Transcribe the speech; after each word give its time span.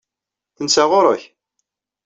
Tensa 0.55 0.83
ɣur-k? 0.89 1.23